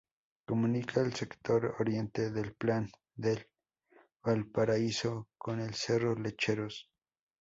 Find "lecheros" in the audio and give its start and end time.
6.15-6.89